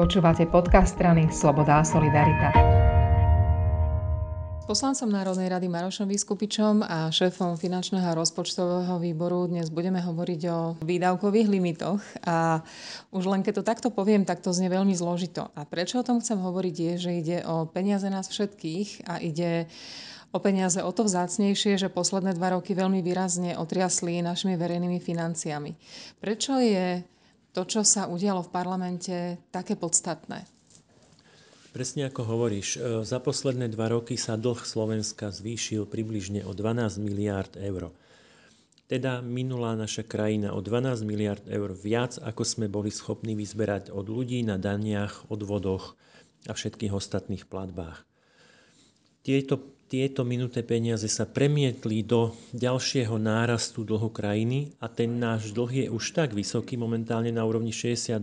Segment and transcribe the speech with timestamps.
[0.00, 2.48] Počúvate podcast strany Sloboda a Solidarita.
[4.56, 10.40] S poslancom Národnej rady Marošom Vyskupičom a šéfom finančného a rozpočtového výboru dnes budeme hovoriť
[10.48, 12.64] o výdavkových limitoch a
[13.12, 15.52] už len keď to takto poviem, tak to znie veľmi zložito.
[15.52, 19.68] A prečo o tom chcem hovoriť je, že ide o peniaze nás všetkých a ide
[20.32, 25.76] o peniaze o to vzácnejšie, že posledné dva roky veľmi výrazne otriasli našimi verejnými financiami.
[26.24, 27.04] Prečo je
[27.50, 29.14] to, čo sa udialo v parlamente,
[29.50, 30.46] také podstatné?
[31.70, 36.98] Presne ako hovoríš, e, za posledné dva roky sa dlh Slovenska zvýšil približne o 12
[36.98, 37.94] miliárd eur.
[38.90, 44.10] Teda minulá naša krajina o 12 miliard eur viac, ako sme boli schopní vyzberať od
[44.10, 45.94] ľudí na daniach, odvodoch
[46.50, 48.02] a všetkých ostatných platbách.
[49.22, 55.72] Tieto tieto minuté peniaze sa premietli do ďalšieho nárastu dlhu krajiny a ten náš dlh
[55.84, 58.22] je už tak vysoký, momentálne na úrovni 62,9%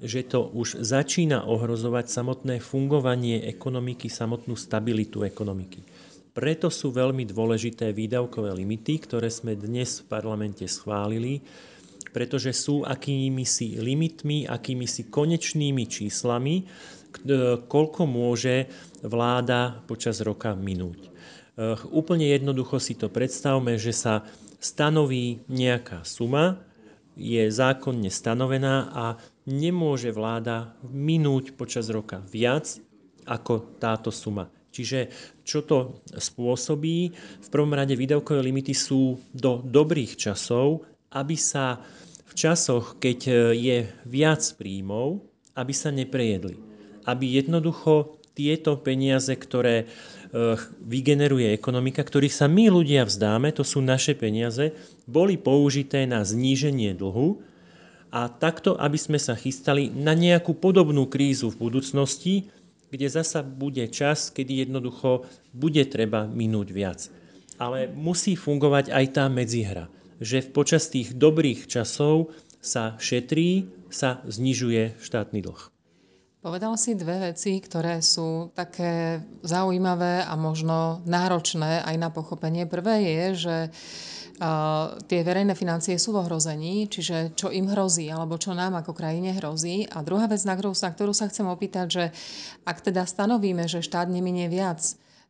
[0.00, 5.84] že to už začína ohrozovať samotné fungovanie ekonomiky, samotnú stabilitu ekonomiky.
[6.32, 11.44] Preto sú veľmi dôležité výdavkové limity, ktoré sme dnes v parlamente schválili,
[12.10, 16.66] pretože sú akými si limitmi, akými si konečnými číslami,
[17.66, 18.70] koľko môže
[19.02, 21.10] vláda počas roka minúť.
[21.60, 24.24] Eh, úplne jednoducho si to predstavme, že sa
[24.62, 26.62] stanoví nejaká suma,
[27.20, 29.04] je zákonne stanovená a
[29.44, 32.80] nemôže vláda minúť počas roka viac
[33.28, 34.48] ako táto suma.
[34.70, 35.10] Čiže
[35.42, 36.98] čo to spôsobí?
[37.42, 41.82] V prvom rade výdavkové limity sú do dobrých časov, aby sa
[42.30, 45.22] v časoch, keď eh, je viac príjmov,
[45.58, 46.56] aby sa neprejedli.
[47.04, 49.88] Aby jednoducho tieto peniaze, ktoré eh,
[50.80, 54.72] vygeneruje ekonomika, ktorých sa my ľudia vzdáme, to sú naše peniaze,
[55.10, 57.42] boli použité na zníženie dlhu
[58.10, 62.50] a takto, aby sme sa chystali na nejakú podobnú krízu v budúcnosti,
[62.90, 67.00] kde zasa bude čas, kedy jednoducho bude treba minúť viac.
[67.54, 69.86] Ale musí fungovať aj tá medzihra,
[70.20, 75.62] že počas tých dobrých časov sa šetrí, sa znižuje štátny dlh.
[76.40, 82.64] Povedal si dve veci, ktoré sú také zaujímavé a možno náročné aj na pochopenie.
[82.68, 83.56] Prvé je, že
[84.40, 88.96] Uh, tie verejné financie sú v ohrození, čiže čo im hrozí, alebo čo nám ako
[88.96, 89.84] krajine hrozí.
[89.92, 92.04] A druhá vec, na ktorú sa chcem opýtať, že
[92.64, 94.80] ak teda stanovíme, že štát neminie viac,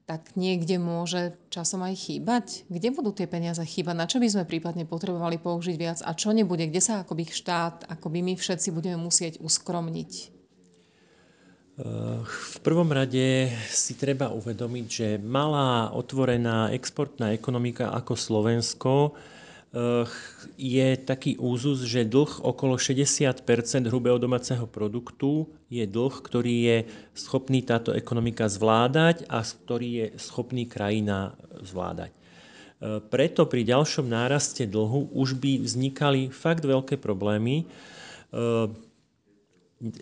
[0.06, 2.66] tak niekde môže časom aj chýbať?
[2.66, 3.94] Kde budú tie peniaze chýbať?
[3.94, 5.98] Na čo by sme prípadne potrebovali použiť viac?
[6.02, 6.66] A čo nebude?
[6.66, 10.40] Kde sa akoby štát, akoby my všetci budeme musieť uskromniť?
[12.20, 19.39] V prvom rade si treba uvedomiť, že malá otvorená exportná ekonomika ako Slovensko eh,
[20.58, 23.46] je taký úzus, že dlh okolo 60%
[23.86, 26.78] hrubého domáceho produktu je dlh, ktorý je
[27.14, 32.10] schopný táto ekonomika zvládať a ktorý je schopný krajina zvládať.
[32.10, 38.66] Eh, preto pri ďalšom náraste dlhu už by vznikali fakt veľké problémy eh,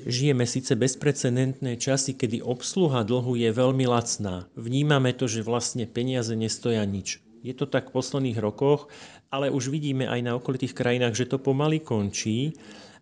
[0.07, 4.51] žijeme síce bezprecedentné časy, kedy obsluha dlhu je veľmi lacná.
[4.59, 7.23] Vnímame to, že vlastne peniaze nestoja nič.
[7.43, 8.91] Je to tak v posledných rokoch,
[9.32, 12.56] ale už vidíme aj na okolitých krajinách, že to pomaly končí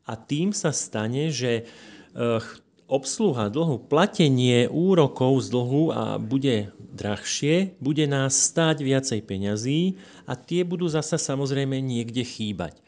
[0.07, 2.41] a tým sa stane, že eh,
[2.87, 10.39] obsluha dlhu, platenie úrokov z dlhu a bude drahšie, bude nás stáť viacej peňazí a
[10.39, 12.86] tie budú zasa samozrejme niekde chýbať.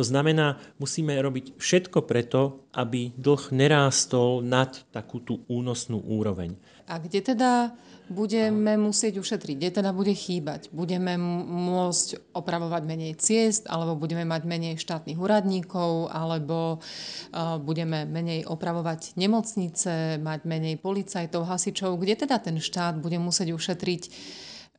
[0.00, 6.56] To znamená, musíme robiť všetko preto, aby dlh nerástol nad takú tú únosnú úroveň.
[6.88, 7.76] A kde teda
[8.08, 9.60] budeme musieť ušetriť?
[9.60, 10.72] Kde teda bude chýbať?
[10.72, 18.48] Budeme môcť opravovať menej ciest, alebo budeme mať menej štátnych úradníkov, alebo uh, budeme menej
[18.48, 22.00] opravovať nemocnice, mať menej policajtov, hasičov.
[22.00, 24.02] Kde teda ten štát bude musieť ušetriť?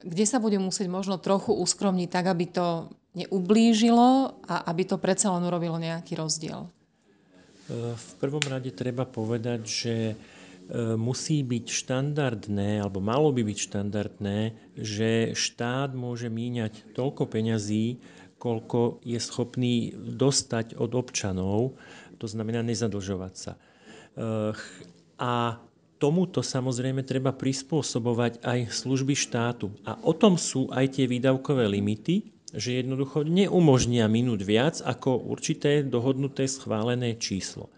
[0.01, 5.35] Kde sa bude musieť možno trochu uskromniť tak, aby to neublížilo a aby to predsa
[5.35, 6.67] len urobilo nejaký rozdiel?
[7.67, 10.15] E, v prvom rade treba povedať, že e,
[10.95, 14.39] musí byť štandardné, alebo malo by byť štandardné,
[14.79, 17.99] že štát môže míňať toľko peňazí,
[18.41, 21.77] koľko je schopný dostať od občanov,
[22.17, 23.53] to znamená nezadlžovať sa.
[23.53, 23.59] E,
[25.21, 25.61] a
[26.01, 29.69] tomuto samozrejme treba prispôsobovať aj služby štátu.
[29.85, 35.83] A o tom sú aj tie výdavkové limity, že jednoducho neumožnia minúť viac ako určité
[35.83, 37.71] dohodnuté schválené číslo.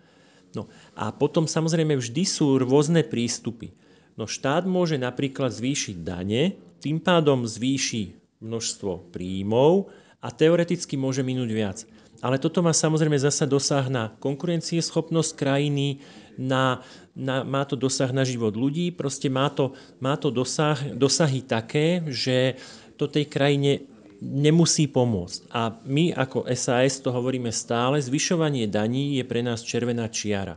[0.53, 3.73] No a potom samozrejme vždy sú rôzne prístupy.
[4.13, 9.89] No štát môže napríklad zvýšiť dane, tým pádom zvýši množstvo príjmov
[10.21, 11.79] a teoreticky môže minúť viac.
[12.23, 15.99] ale toto má samozrejme zasa dosah na konkurencieschopnosť krajiny,
[16.39, 16.79] na,
[17.11, 21.99] na, má to dosah na život ľudí, proste má to, má to dosah, dosahy také,
[22.07, 22.55] že
[22.95, 23.83] to tej krajine
[24.23, 25.51] nemusí pomôcť.
[25.51, 30.55] A my ako SAS to hovoríme stále, zvyšovanie daní je pre nás červená čiara.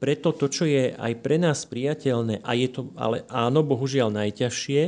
[0.00, 4.82] Preto to, čo je aj pre nás priateľné, a je to ale áno, bohužiaľ najťažšie,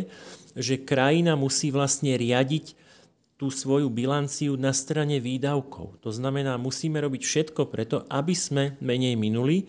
[0.57, 2.77] že krajina musí vlastne riadiť
[3.37, 5.99] tú svoju bilanciu na strane výdavkov.
[6.01, 9.67] To znamená, musíme robiť všetko preto, aby sme menej minuli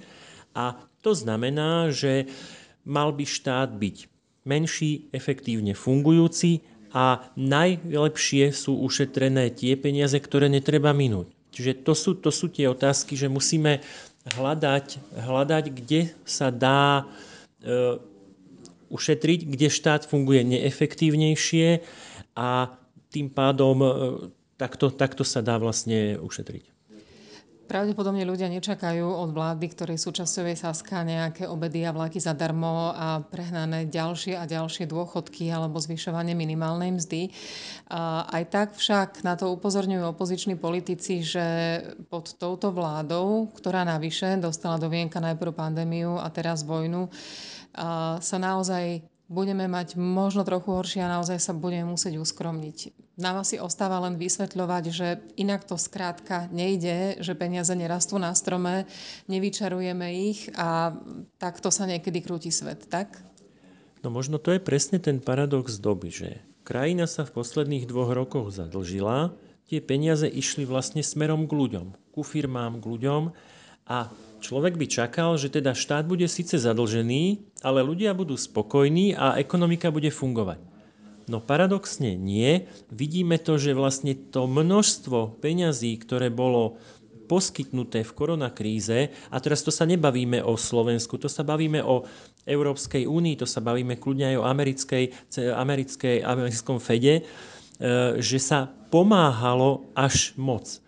[0.53, 2.29] a to znamená, že
[2.85, 3.97] mal by štát byť
[4.47, 6.63] menší, efektívne fungujúci
[6.93, 11.33] a najlepšie sú ušetrené tie peniaze, ktoré netreba minúť.
[11.53, 13.81] Čiže to sú, to sú tie otázky, že musíme
[14.37, 17.09] hľadať, hľadať kde sa dá
[17.61, 17.97] e,
[18.93, 21.81] ušetriť, kde štát funguje neefektívnejšie
[22.37, 22.73] a
[23.13, 23.89] tým pádom e,
[24.57, 26.72] takto, takto sa dá vlastne ušetriť.
[27.63, 33.24] Pravdepodobne ľudia nečakajú od vlády, ktorej súčasťou je Saska, nejaké obedy a vlaky zadarmo a
[33.24, 37.31] prehnané ďalšie a ďalšie dôchodky alebo zvyšovanie minimálnej mzdy.
[38.27, 41.45] Aj tak však na to upozorňujú opoziční politici, že
[42.12, 47.07] pod touto vládou, ktorá navyše dostala do vienka najprv pandémiu a teraz vojnu,
[48.19, 52.77] sa naozaj budeme mať možno trochu horšie a naozaj sa budeme musieť uskromniť.
[53.17, 58.89] Nám asi ostáva len vysvetľovať, že inak to skrátka nejde, že peniaze nerastú na strome,
[59.29, 60.97] nevyčarujeme ich a
[61.37, 63.21] takto sa niekedy krúti svet, tak?
[64.03, 66.29] No možno to je presne ten paradox doby, že
[66.67, 69.31] krajina sa v posledných dvoch rokoch zadlžila,
[69.71, 73.21] tie peniaze išli vlastne smerom k ľuďom, ku firmám, k ľuďom
[73.88, 74.07] a
[74.39, 79.91] človek by čakal, že teda štát bude síce zadlžený, ale ľudia budú spokojní a ekonomika
[79.91, 80.59] bude fungovať.
[81.31, 82.68] No paradoxne nie.
[82.91, 86.75] Vidíme to, že vlastne to množstvo peňazí, ktoré bolo
[87.24, 89.00] poskytnuté v koronakríze,
[89.31, 92.03] a teraz to sa nebavíme o Slovensku, to sa bavíme o
[92.44, 95.03] Európskej únii, to sa bavíme kľudne aj o americkej,
[95.56, 97.24] americkej, americkom Fede, e,
[98.19, 100.83] že sa pomáhalo až moc.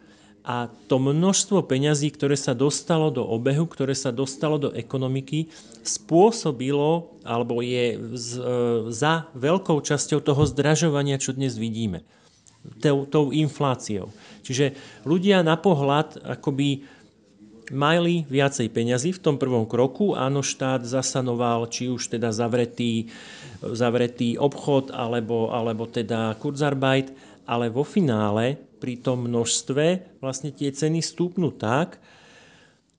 [0.45, 5.49] A to množstvo peňazí, ktoré sa dostalo do obehu, ktoré sa dostalo do ekonomiky,
[5.81, 7.97] spôsobilo, alebo je
[8.93, 12.05] za veľkou časťou toho zdražovania, čo dnes vidíme.
[12.77, 14.13] Tou, tou infláciou.
[14.45, 16.85] Čiže ľudia na pohľad akoby
[17.73, 20.13] mali viacej peňazí v tom prvom kroku.
[20.13, 23.09] Áno, štát zasanoval, či už teda zavretý,
[23.65, 27.09] zavretý obchod, alebo, alebo teda Kurzarbeit,
[27.49, 31.97] ale vo finále pri tom množstve vlastne tie ceny stúpnú tak,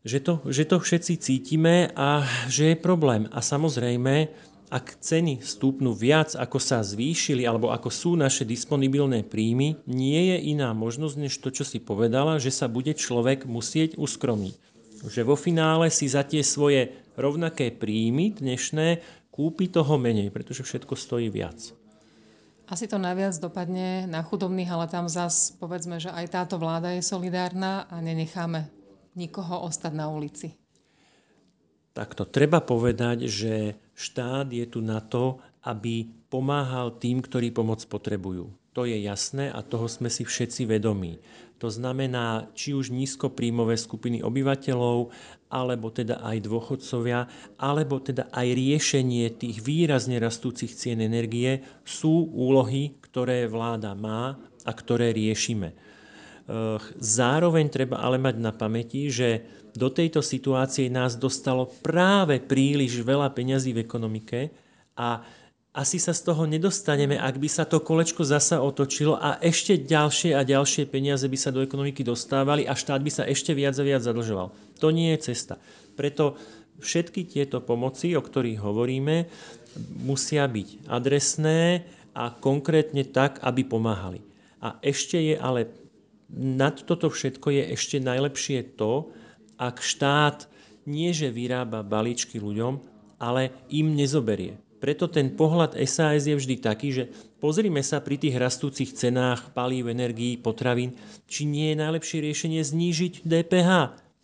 [0.03, 3.31] že to, že to všetci cítime a že je problém.
[3.31, 4.27] A samozrejme,
[4.67, 10.59] ak ceny stúpnú viac, ako sa zvýšili, alebo ako sú naše disponibilné príjmy, nie je
[10.59, 14.55] iná možnosť, než to, čo si povedala, že sa bude človek musieť uskromniť.
[15.07, 20.99] Že vo finále si za tie svoje rovnaké príjmy dnešné kúpi toho menej, pretože všetko
[20.99, 21.86] stojí viac.
[22.67, 27.03] Asi to najviac dopadne na chudobných, ale tam zas povedzme, že aj táto vláda je
[27.03, 28.67] solidárna a nenecháme
[29.15, 30.59] nikoho ostať na ulici.
[31.95, 38.51] Takto treba povedať, že štát je tu na to, aby pomáhal tým, ktorí pomoc potrebujú.
[38.77, 41.17] To je jasné a toho sme si všetci vedomí.
[41.65, 45.09] To znamená, či už nízkopríjmové skupiny obyvateľov,
[45.49, 47.25] alebo teda aj dôchodcovia,
[47.57, 54.37] alebo teda aj riešenie tých výrazne rastúcich cien energie sú úlohy, ktoré vláda má
[54.69, 55.73] a ktoré riešime.
[57.01, 63.33] Zároveň treba ale mať na pamäti, že do tejto situácie nás dostalo práve príliš veľa
[63.33, 64.53] peňazí v ekonomike
[64.93, 65.25] a
[65.77, 70.33] asi sa z toho nedostaneme, ak by sa to kolečko zasa otočilo a ešte ďalšie
[70.33, 73.85] a ďalšie peniaze by sa do ekonomiky dostávali a štát by sa ešte viac a
[73.85, 74.57] viac zadlžoval.
[74.81, 75.61] To nie je cesta.
[75.93, 76.41] Preto
[76.81, 79.29] všetky tieto pomoci, o ktorých hovoríme,
[80.01, 81.85] musia byť adresné
[82.17, 84.25] a konkrétne tak, aby pomáhali.
[84.65, 85.69] A ešte je ale
[86.33, 89.13] nad toto všetko je ešte najlepšie to,
[89.61, 90.49] ak štát
[90.89, 92.81] nie že vyrába balíčky ľuďom,
[93.21, 94.57] ale im nezoberie.
[94.77, 97.05] Preto ten pohľad SAS je vždy taký, že
[97.41, 103.25] pozrime sa pri tých rastúcich cenách palív, energií, potravín, či nie je najlepšie riešenie znížiť
[103.25, 103.71] DPH.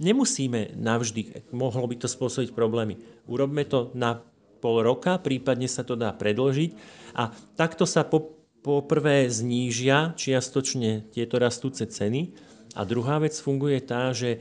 [0.02, 3.00] Nemusíme navždy, mohlo by to spôsobiť problémy.
[3.30, 4.20] Urobme to na
[4.62, 6.70] pol roka, prípadne sa to dá predložiť
[7.18, 12.30] a takto sa po, poprvé znížia čiastočne tieto rastúce ceny
[12.78, 14.38] a druhá vec funguje tá, že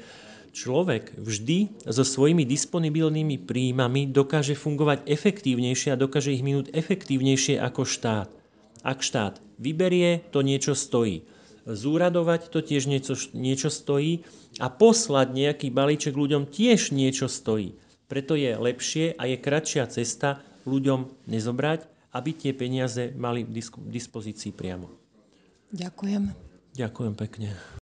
[0.52, 7.88] človek vždy so svojimi disponibilnými príjmami dokáže fungovať efektívnejšie a dokáže ich minúť efektívnejšie ako
[7.88, 8.30] štát.
[8.84, 11.24] Ak štát vyberie, to niečo stojí.
[11.64, 14.26] Zúradovať to tiež niečo, niečo stojí
[14.58, 17.78] a poslať nejaký balíček ľuďom tiež niečo stojí.
[18.12, 24.52] Preto je lepšie a je kratšia cesta ľuďom nezobrať, aby tie peniaze mali v dispozícii
[24.52, 24.92] priamo.
[25.72, 26.52] Ďakujem.
[26.76, 27.56] Ďakujem pekne.